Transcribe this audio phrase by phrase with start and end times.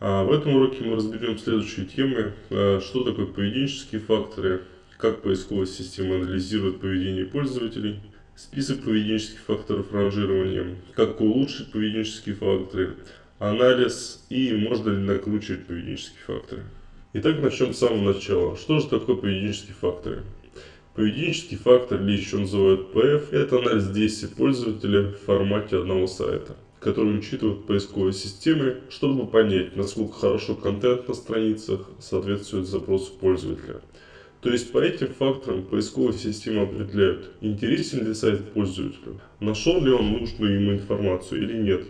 [0.00, 2.32] А в этом уроке мы разберем следующие темы.
[2.50, 4.62] А, что такое поведенческие факторы,
[4.96, 8.00] как поисковая система анализирует поведение пользователей,
[8.34, 12.96] список поведенческих факторов ранжирования, как улучшить поведенческие факторы,
[13.38, 16.62] анализ и можно ли накручивать поведенческие факторы.
[17.12, 18.56] Итак, начнем с самого начала.
[18.56, 20.22] Что же такое поведенческие факторы?
[20.94, 27.18] Поведенческий фактор, или еще называют ПФ, это анализ действий пользователя в формате одного сайта, который
[27.18, 33.82] учитывает поисковые системы, чтобы понять, насколько хорошо контент на страницах соответствует запросу пользователя.
[34.40, 40.12] То есть по этим факторам поисковые системы определяют, интересен ли сайт пользователю, нашел ли он
[40.12, 41.84] нужную ему информацию или нет,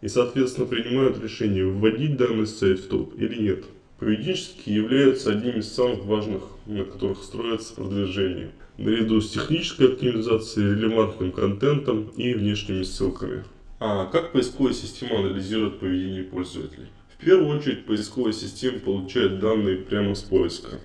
[0.00, 3.64] и соответственно принимают решение, вводить данный сайт в топ или нет.
[4.00, 11.30] Поведенческие являются одним из самых важных, на которых строится продвижение, наряду с технической оптимизацией, релевантным
[11.30, 13.44] контентом и внешними ссылками.
[13.86, 16.86] А как поисковая система анализирует поведение пользователей?
[17.10, 20.80] В первую очередь поисковая система получает данные прямо с поиска.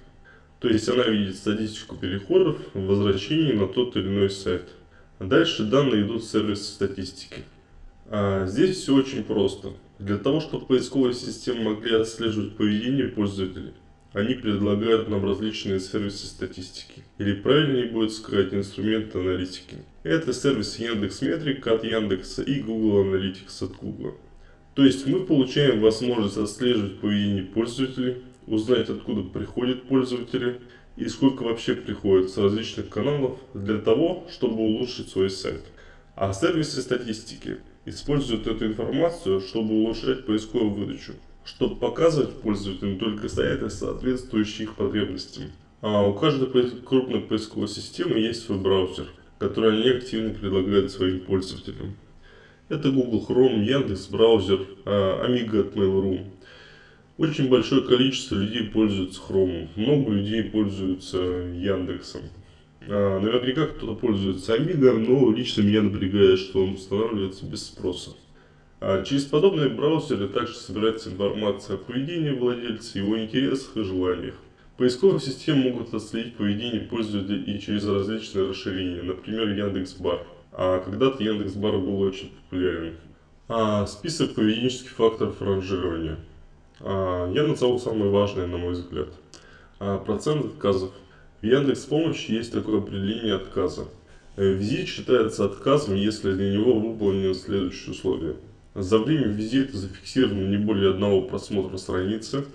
[0.60, 4.68] То есть она видит статистику переходов, возвращений на тот или иной сайт.
[5.18, 7.46] Дальше данные идут в сервис статистики.
[8.08, 9.70] А здесь все очень просто.
[9.98, 13.72] Для того, чтобы поисковые системы могли отслеживать поведение пользователей,
[14.14, 17.04] они предлагают нам различные сервисы статистики.
[17.20, 19.78] Или правильнее будет сказать инструменты аналитики.
[20.04, 24.16] Это сервис Яндекс.Метрик от Яндекса и Google Analytics от Google.
[24.74, 30.62] То есть мы получаем возможность отслеживать поведение пользователей, узнать откуда приходят пользователи
[30.98, 35.64] и сколько вообще приходит с различных каналов для того, чтобы улучшить свой сайт.
[36.16, 43.70] А сервисы статистики используют эту информацию, чтобы улучшать поисковую выдачу, чтобы показывать пользователям только сайты,
[43.70, 45.46] соответствующие их потребностям.
[45.82, 46.50] А у каждой
[46.82, 51.96] крупной поисковой системы есть свой браузер, который они активно предлагают своим пользователям.
[52.68, 56.26] Это Google Chrome, Яндекс браузер, а, Amiga от Mail.ru.
[57.18, 62.22] Очень большое количество людей пользуются Chrome, много людей пользуются Яндексом.
[62.88, 68.12] А, наверняка кто-то пользуется Amiga, но лично меня напрягает, что он устанавливается без спроса.
[68.80, 74.36] А через подобные браузеры также собирается информация о поведении владельца, его интересах и желаниях.
[74.78, 80.26] Поисковые системы могут отследить поведение пользователя и через различные расширения, например, Яндекс.Бар.
[80.54, 82.96] А когда-то Яндекс.Бар был очень популярен.
[83.50, 86.18] А, список поведенческих факторов ранжирования.
[86.80, 89.10] А, я назову самые важные, на мой взгляд.
[89.80, 90.92] А, процент отказов–
[91.42, 93.86] в Яндекс Помощи есть такое определение отказа.
[94.36, 98.36] Визит считается отказом, если для него выполнены следующие условия.
[98.80, 102.46] За время визита зафиксировано не более одного просмотра страницы,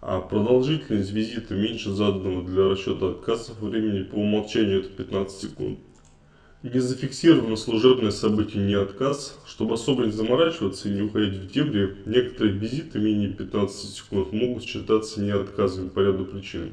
[0.00, 5.78] а продолжительность визита меньше заданного для расчета отказов времени по умолчанию это 15 секунд.
[6.62, 9.38] Не зафиксировано служебное событие не отказ.
[9.46, 14.64] Чтобы особо не заморачиваться и не уходить в дебри, некоторые визиты менее 15 секунд могут
[14.64, 16.72] считаться не отказами по ряду причин.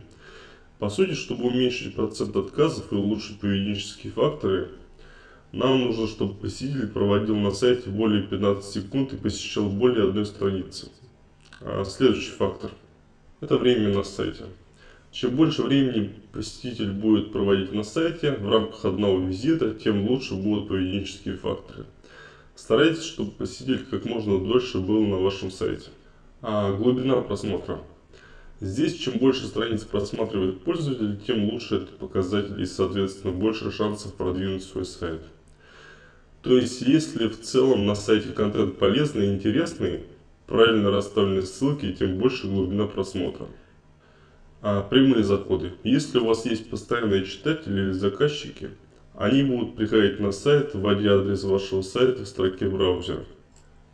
[0.79, 4.69] По сути, чтобы уменьшить процент отказов и улучшить поведенческие факторы,
[5.51, 10.89] нам нужно, чтобы посетитель проводил на сайте более 15 секунд и посещал более одной страницы.
[11.62, 12.72] А следующий фактор–
[13.41, 14.45] это время на сайте.
[15.11, 20.69] Чем больше времени посетитель будет проводить на сайте в рамках одного визита, тем лучше будут
[20.69, 21.85] поведенческие факторы.
[22.56, 25.90] Старайтесь, чтобы посетитель как можно дольше был на вашем сайте.
[26.41, 27.81] А глубина просмотра–
[28.61, 34.63] Здесь чем больше страниц просматривает пользователь, тем лучше этот показатель и, соответственно, больше шансов продвинуть
[34.63, 35.23] свой сайт.
[36.41, 40.02] То есть, если в целом на сайте контент полезный и интересный,
[40.47, 43.47] правильно расставлены ссылки, тем больше глубина просмотра.
[44.62, 45.74] А прямые заходы.
[45.84, 48.69] Если у вас есть постоянные читатели или заказчики,
[49.16, 53.23] они будут приходить на сайт, вводя адрес вашего сайта в строке браузера.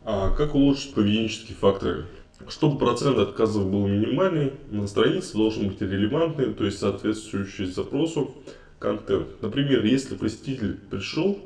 [0.04, 2.06] А как улучшить поведенческие факторы?
[2.48, 8.34] Чтобы процент отказов был минимальный, на странице должен быть релевантный, то есть соответствующий запросу
[8.78, 9.42] контент.
[9.42, 11.38] Например, если посетитель пришел,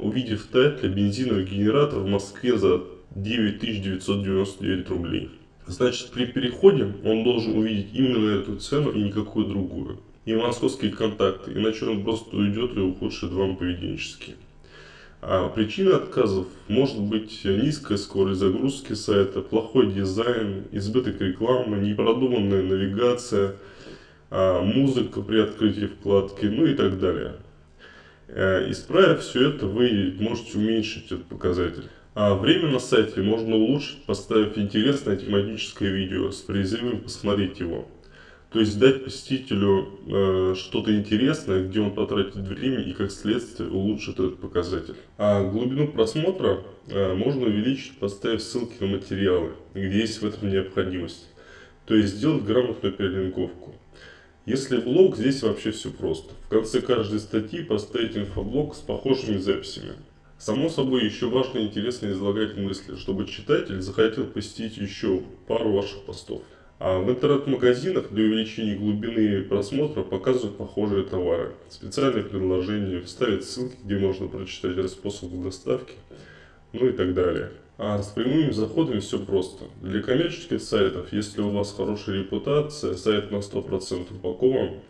[0.00, 2.82] увидев title бензиновый генератор в Москве за
[3.14, 5.30] 9999 рублей.
[5.66, 9.98] Значит, при переходе он должен увидеть именно эту цену и никакую другую.
[10.24, 14.34] И московские контакты, иначе он просто уйдет и ухудшит вам поведенческие.
[15.20, 23.56] А причина отказов может быть низкая скорость загрузки сайта, плохой дизайн, избыток рекламы, непродуманная навигация,
[24.30, 27.34] а, музыка при открытии вкладки, ну и так далее.
[28.28, 31.88] А, исправив все это, вы можете уменьшить этот показатель.
[32.14, 37.88] А время на сайте можно улучшить, поставив интересное тематическое видео с призывом посмотреть его.
[38.50, 44.14] То есть дать посетителю э, что-то интересное, где он потратит время и как следствие улучшит
[44.14, 44.96] этот показатель.
[45.18, 51.28] А глубину просмотра э, можно увеличить, поставив ссылки на материалы, где есть в этом необходимость.
[51.84, 53.74] То есть сделать грамотную перелинковку.
[54.48, 56.32] Если блог, здесь вообще все просто.
[56.46, 59.92] В конце каждой статьи поставить инфоблог с похожими записями.
[60.38, 66.00] Само собой, еще важно и интересно излагать мысли, чтобы читатель захотел посетить еще пару ваших
[66.04, 66.40] постов.
[66.78, 73.98] А в интернет-магазинах для увеличения глубины просмотра показывают похожие товары, специальные предложения, ставят ссылки, где
[73.98, 75.92] можно прочитать способ доставки,
[76.72, 77.50] ну и так далее.
[77.78, 79.66] А с прямыми заходами все просто.
[79.80, 84.80] Для коммерческих сайтов, если у вас хорошая репутация, сайт на 100% упакован,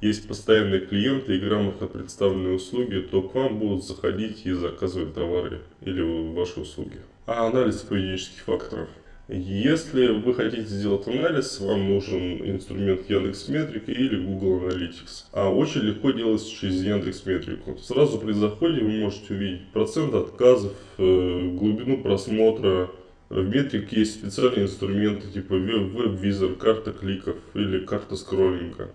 [0.00, 5.62] есть постоянные клиенты и грамотно представленные услуги, то к вам будут заходить и заказывать товары
[5.80, 6.00] или
[6.32, 7.00] ваши услуги.
[7.26, 8.88] А анализ поведенческих факторов–
[9.28, 15.26] если вы хотите сделать анализ, вам нужен инструмент Яндекс Метрика или Google Analytics.
[15.32, 17.76] А очень легко делается через Яндекс Метрику.
[17.76, 22.90] Сразу при заходе вы можете увидеть процент отказов, э, глубину просмотра.
[23.28, 28.92] В метрике есть специальные инструменты типа веб-визор, карта кликов или карта скроллинга.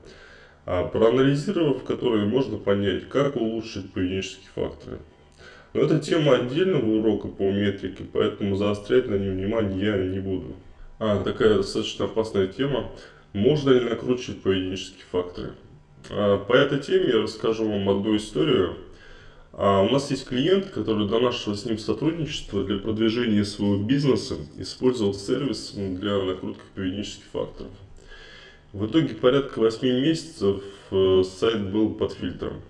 [0.65, 4.97] А проанализировав которые можно понять, как улучшить поведенческие факторы.
[5.73, 10.55] Но это тема отдельного урока по метрике, поэтому заострять на ней внимание я не буду.
[10.99, 12.91] А, такая достаточно опасная тема.
[13.33, 15.53] Можно ли накручивать поведенческие факторы?
[16.11, 18.75] А, по этой теме я расскажу вам одну историю.
[19.51, 24.35] А, у нас есть клиент, который до нашего с ним сотрудничества для продвижения своего бизнеса
[24.57, 27.71] использовал сервис для накрутки поведенческих факторов.
[28.73, 32.61] В итоге порядка 8 месяцев э, сайт был под фильтром.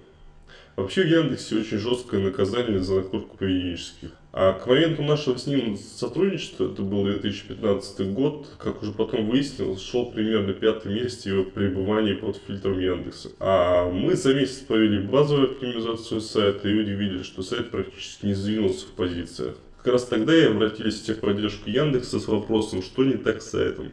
[0.76, 4.10] Вообще в Яндексе очень жесткое наказание за накрутку поведенческих.
[4.32, 9.80] А к моменту нашего с ним сотрудничества, это был 2015 год, как уже потом выяснилось,
[9.80, 13.30] шел примерно пятый месяц его пребывания под фильтром Яндекса.
[13.40, 18.88] А мы за месяц провели базовую оптимизацию сайта и удивились, что сайт практически не сдвинулся
[18.88, 19.56] в позициях.
[19.78, 23.92] Как раз тогда и обратились в техподдержку Яндекса с вопросом, что не так с сайтом.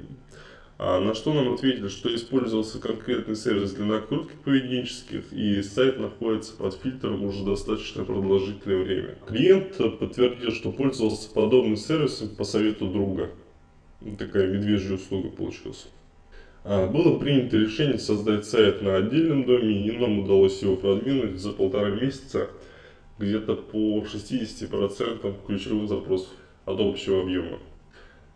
[0.83, 6.57] А на что нам ответили, что использовался конкретный сервис для накрутки поведенческих, и сайт находится
[6.57, 9.19] под фильтром уже достаточно продолжительное время.
[9.27, 13.29] Клиент подтвердил, что пользовался подобным сервисом по совету друга.
[14.19, 15.87] Такая медвежья услуга получилась.
[16.65, 21.53] А, было принято решение создать сайт на отдельном доме, и нам удалось его продвинуть за
[21.53, 22.49] полтора месяца
[23.19, 26.31] где-то по 60% ключевых запросов
[26.65, 27.59] от общего объема.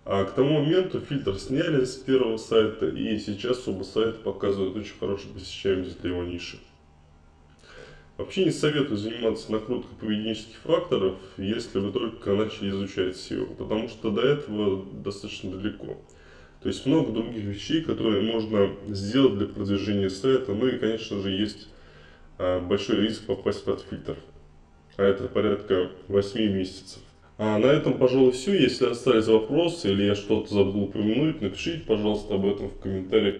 [0.06, 4.98] А к тому моменту фильтр сняли с первого сайта, и сейчас оба сайта показывают очень
[5.00, 6.58] хорошую посещаемость для его ниши.
[8.18, 14.10] Вообще не советую заниматься накруткой поведенческих факторов, если вы только начали изучать SEO, потому что
[14.10, 15.96] до этого достаточно далеко.
[16.62, 21.30] То есть много других вещей, которые можно сделать для продвижения сайта, ну и, конечно же,
[21.30, 21.68] есть
[22.38, 24.16] а, большой риск попасть под фильтр.
[24.96, 27.02] А это порядка 8 месяцев.
[27.36, 28.54] А на этом, пожалуй, все.
[28.54, 33.36] Если остались вопросы или я что-то забыл упомянуть, напишите, пожалуйста, об этом в комментариях.